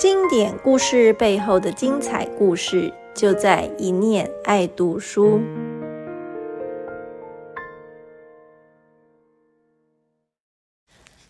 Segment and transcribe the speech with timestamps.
[0.00, 5.38] 经典故事背后的精彩故事，就在一念爱读书。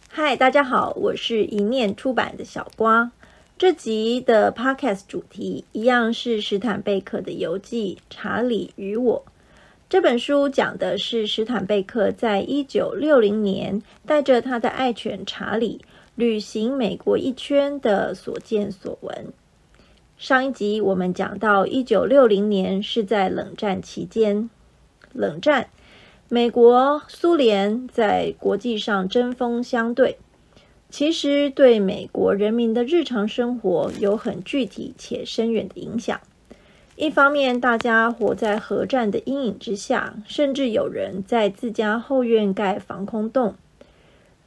[0.08, 3.10] 嗨，大家好，我是一念出版的小瓜。
[3.58, 9.24] 这集的 podcast 主题一样是史坦贝克的游记《查理与我》。
[9.88, 15.80] 这本书讲的是史坦贝克在一九六零年带着他的爱犬查理。
[16.16, 19.32] 旅行美国一圈的所见所闻。
[20.18, 24.50] 上一集我们讲到，一九六零年是在冷战期间，
[25.14, 25.68] 冷战，
[26.28, 30.18] 美国、苏联在国际上针锋相对，
[30.90, 36.20] 其实对美国人民的日常生活有很具体且深远的影响。
[36.96, 43.54] 一方面，大家活在核战的阴影之下，甚至有人在自家后院盖防空洞。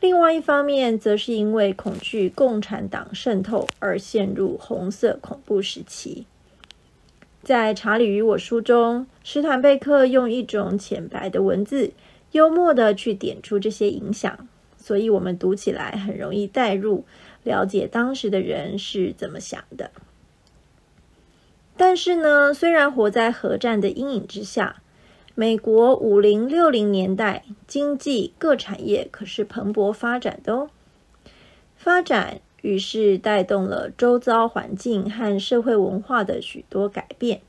[0.03, 6.25] 另外一方面，则是因为恐惧共产党渗透而陷入红色恐怖时期。
[7.41, 11.93] 在《查理与我》书中，史坦贝克用一种浅白的文字，
[12.33, 17.05] 幽默的去点出这些影响，所以我们读起来很容易代入，
[17.43, 19.89] 了解当时的人是怎么想的。
[21.77, 24.82] 但是呢，虽然活在核战的阴影之下。
[25.35, 30.69] 美国五零六零年代经济各产业可是蓬勃发展的哦，
[31.75, 37.41] 发展于是带动了周遭环境和社会文化的许多改变，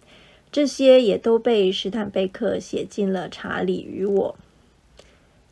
[0.50, 4.36] 这些也都被史坦贝克写进了《查理与我》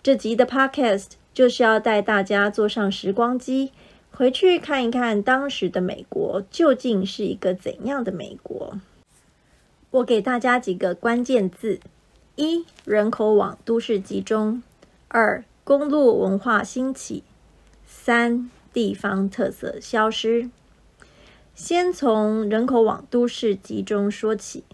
[0.03, 3.73] 这集的 Podcast，就是要带大家坐上时光机，
[4.11, 8.79] 回去看一看当时的美国究竟是一个怎样的美国。
[9.91, 11.79] 我给大家几个关键字。
[12.45, 14.65] 一人口往都市集中，
[15.07, 17.23] 二公路文化兴起，
[17.87, 20.51] 三地方特色消失。
[21.55, 24.65] 先从人口往都市集中说起。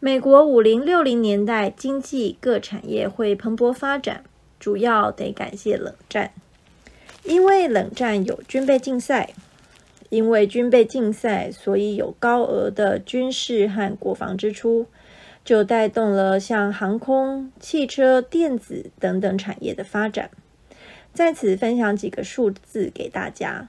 [0.00, 4.24] 美国五零六零年代经济各产业会蓬勃发展，
[4.58, 6.32] 主要得感谢冷战，
[7.22, 9.32] 因为冷战有军备竞赛，
[10.08, 14.88] 因为军备竞赛，所以有高额的军事和国防支出。
[15.44, 20.30] 就带动了像航空、汽车、电子等等产业的发展。
[21.12, 23.68] 在此分享几个数字给大家：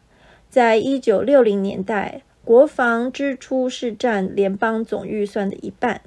[0.50, 6.02] 在一九六零年代，国防支出是占联邦总预算的一半，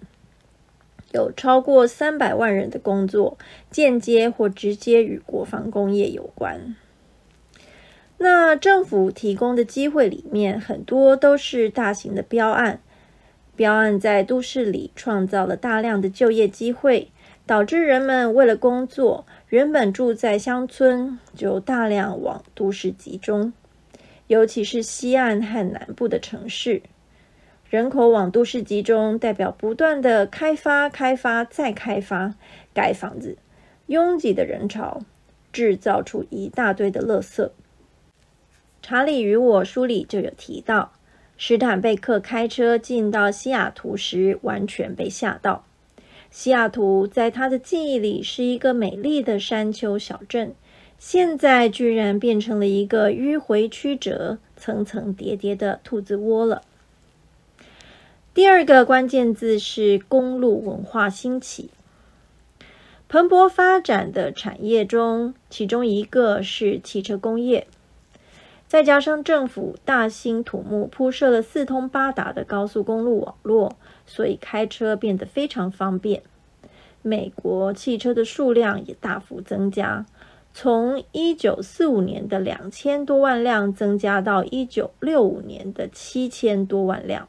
[1.12, 3.36] 有超过三百万人的工作
[3.70, 6.74] 间接或直接与国防工业有关。
[8.18, 12.80] 那政府提供的机会里面，很多都是大型的标案。
[13.56, 17.10] 标案在都市里创造了大量的就业机会，
[17.46, 23.52] 导致人们为了工作，原本住在乡村就大量往都市集中，
[24.26, 26.82] 尤其是西岸和南部的城市，
[27.70, 32.34] 人口往都市集中，代表不断的开发、开发再开发，
[32.74, 33.38] 盖房子，
[33.86, 35.00] 拥挤的人潮，
[35.50, 37.50] 制造出一大堆的垃圾。
[38.82, 40.92] 查理与我书里就有提到。
[41.38, 45.64] 史坦贝克开车进到西雅图时，完全被吓到。
[46.30, 50.54] 西雅图在他的记忆里是一个美丽的山丘小镇，
[50.98, 56.62] 现在居然变成了一个迂回曲折、层层叠叠的兔子窝了。
[58.34, 61.70] 第二个关键字是公路文化兴起，
[63.08, 67.66] 蓬勃发展的产业中，其中一个是汽车工业。
[68.68, 76.24] 再加上政府大兴土木，铺设了四通八达的高速公路网络，所以开车变得非常方便。
[77.00, 80.04] 美国汽车的数量也大幅增加，
[80.52, 87.28] 从一九四五年的两千多万辆增加到一九六五年的七千多万辆。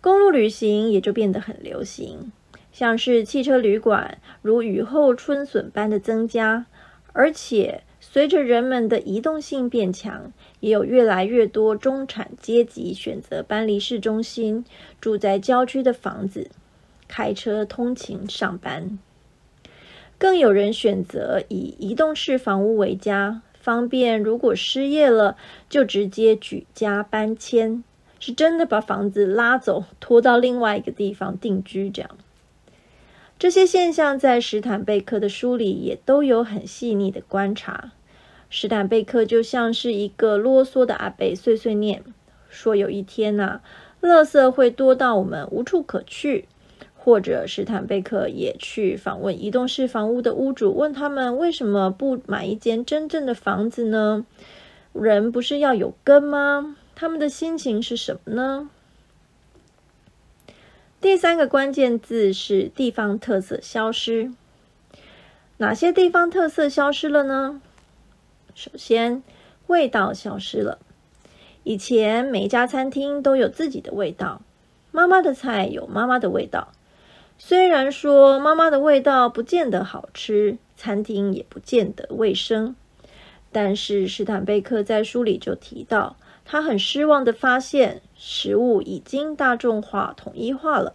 [0.00, 2.32] 公路旅行也就变得很流行，
[2.72, 6.64] 像是汽车旅馆如雨后春笋般的增加，
[7.12, 7.82] 而且。
[8.12, 14.66] 随着人们的移动性变强，也有越来越多中产阶级选择搬离市中心，
[15.00, 16.50] 住在郊区的房子，
[17.08, 18.98] 开车通勤上班。
[20.18, 25.38] 更有人选择以移动式房屋为家，方便如果失业了
[25.70, 27.82] 就直接举家搬迁，
[28.20, 32.10] 是真的把房子拉走，拖到另外一个地方定居这样。
[33.38, 37.92] 这些现象在史坦贝克的书里也都有很细腻的观察。
[38.54, 42.04] 史坦贝克就像是一个啰嗦的阿贝，碎碎念
[42.50, 43.62] 说：“有一天呐，
[44.02, 46.44] 垃圾会多到我们无处可去。”
[46.94, 54.26] 或者史坦贝克也去访问移动式房屋的屋主，问他们为什么不买一间真正的房子呢？
[54.92, 56.76] 人不是要有根吗？
[56.94, 58.68] 他们的心情是什么呢？
[61.00, 64.30] 第三个关键字是地方特色消失。
[65.56, 67.62] 哪些地方特色消失了呢？
[68.54, 69.22] 首先，
[69.66, 70.78] 味道消失了。
[71.64, 74.42] 以前每一家餐厅都有自己的味道，
[74.90, 76.72] 妈妈的菜有妈妈的味道。
[77.38, 82.76] 虽然说妈妈的味道不见得好吃，餐厅也不见得卫生，
[83.50, 90.94] 但是史坦贝克在书里就提到，他很失望的发现，食物已经大众化、统一化了。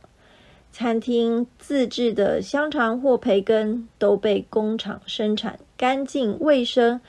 [0.71, 7.01] 餐厅自制的香肠或培根都被工厂生产干净卫生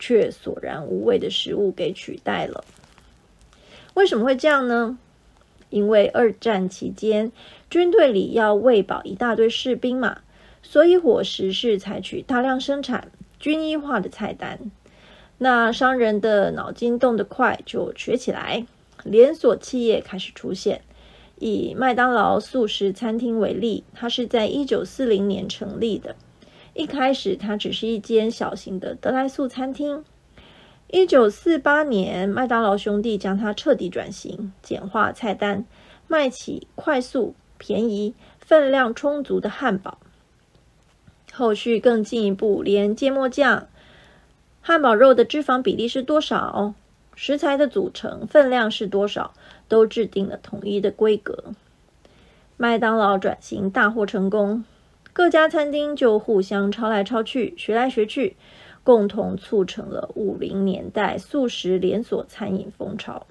[0.00, 2.64] 却索然无味的食物给取代了。
[3.94, 4.98] 为什么会这样呢？
[5.68, 7.30] 因为二战期间
[7.68, 10.22] 军队里要喂饱一大堆士兵嘛，
[10.64, 14.58] 所以伙食是采取大量生产、军医化的菜单。
[15.38, 18.66] 那商人的脑筋动得快，就学起来，
[19.04, 20.82] 连锁企业开始出现。
[21.38, 26.16] 以麦当劳素食餐厅为例，它是在一九四零年成立的。
[26.74, 30.04] 一开始，它只是一间小型的德莱素餐厅。
[30.88, 35.64] 一九四八年，麦当劳兄弟将它彻底转型，简化菜单，
[36.08, 39.98] 卖起快速、便宜、分量充足的汉堡。
[41.32, 43.68] 后续更进一步，连芥末酱、
[44.60, 46.74] 汉堡肉的脂肪比例是多少？
[47.14, 49.34] 食材的组成分量是多少，
[49.68, 51.52] 都制定了统一的规格。
[52.56, 54.64] 麦当劳转型大获成功，
[55.12, 58.36] 各家餐厅就互相抄来抄去，学来学去，
[58.84, 63.26] 共同促成了五零年代素食连锁餐饮风潮。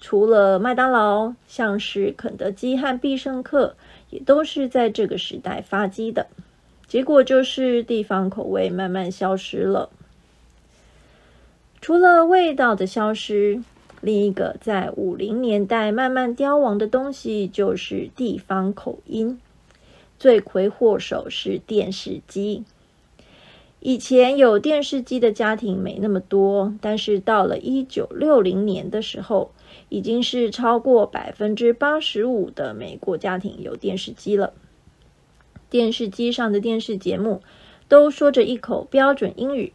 [0.00, 3.76] 除了麦当劳，像是肯德基和必胜客，
[4.10, 6.26] 也都是在这个时代发迹的。
[6.86, 9.88] 结果就是地方口味慢慢消失了。
[11.80, 13.62] 除了味道的消失，
[14.00, 19.40] 另一个在五零年代慢慢凋亡的东西就是地方口音。
[20.18, 22.64] 罪魁祸首是电视机。
[23.80, 29.52] 以前有电视机的家庭没那么多，但是到了一九六零年的时候，
[29.88, 34.52] 已经是超过百分之八十五的美国家庭有电视机了。
[35.70, 37.42] 电视机上的电视节目
[37.86, 39.72] 都说着一口标准英语。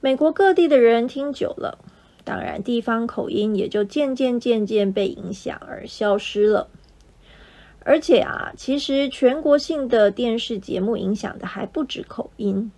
[0.00, 1.78] 美国各地的人听久了，
[2.22, 6.68] 当然地方口音也就渐渐渐渐被影响而消失了。
[7.88, 12.72] 而且啊，其实全国性的电视节目影响的还不止口音，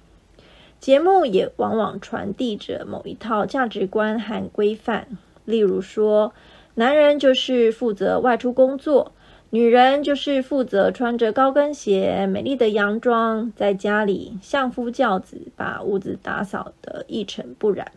[0.79, 5.09] 节目也往往传递着某一套价值观和规范。
[5.47, 6.35] 例如说，
[6.75, 9.13] 男人就是负责外出工作。
[9.49, 17.93] 女人就是负责穿着高跟鞋、美丽的洋装，在家里相夫教子，把屋子打扫得一尘不染。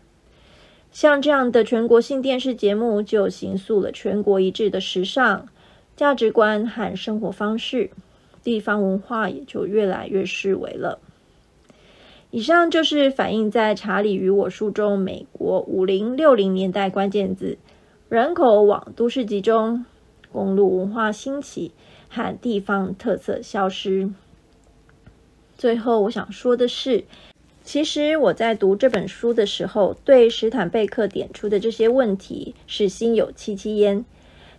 [0.93, 5.49] 像这样的全国性电视节目，就形塑了全国一致的时尚
[5.95, 7.91] 价值观和生活方式，
[8.43, 10.99] 地方文化也就越来越式微了。
[12.31, 17.57] 以上就是反映在《查理与我》书中美国五零六零年代关键字：
[18.09, 19.85] 人口往都市集中。
[20.31, 21.73] 公路文化兴起
[22.07, 24.09] 和地方特色消失。
[25.57, 27.03] 最后，我想说的是，
[27.65, 34.05] 其实我在读这本书的时候，对史坦贝克点出的这些问题是心有戚戚焉。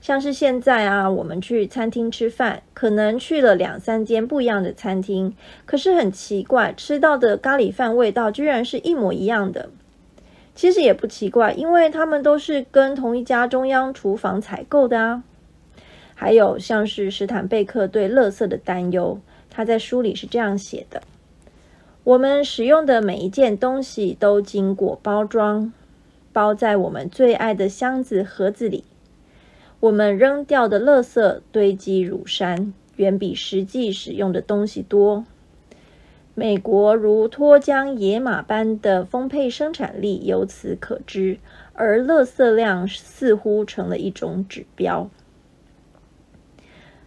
[0.03, 5.33] 像是现在啊，我们去餐厅吃饭，可能去了两三间不一样的餐厅，
[5.65, 9.71] 可是很奇怪，吃到的咖喱饭味道居然是一模一样的。
[10.57, 15.23] 其实也不奇怪，因为他们都是跟同一家中央厨房采购的啊。
[16.17, 21.01] 还有像是史坦贝克对垃圾的担忧，他在书里是这样写的：
[22.03, 25.73] 我们使用的每一件东西都经过包装，
[26.33, 28.83] 包在我们最爱的箱子盒子里。
[29.83, 35.27] 我们扔掉的垃圾堆积如山，远比实际使用的东西多。
[36.37, 41.39] 美国如脱缰野马般的丰沛生产力由此可知，
[41.73, 45.11] 而垃圾量似乎成了一种指标。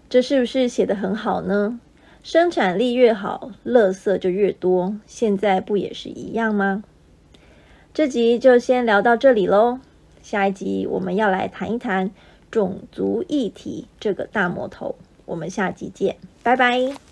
[0.09, 1.79] 这是不是写的很好呢？
[2.23, 4.99] 生产力越好，垃圾就越多。
[5.05, 6.83] 现在不也是一样吗？
[7.93, 9.79] 这集就先聊到这里喽。
[10.21, 12.11] 下一集我们要来谈一谈
[12.55, 14.95] 种族议题这个大魔头。
[15.25, 17.04] 我们下集见，拜拜。